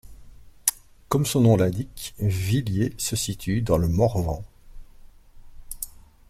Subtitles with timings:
[1.09, 4.43] Comme son nom l'indique, Villiers se situe dans le Morvan.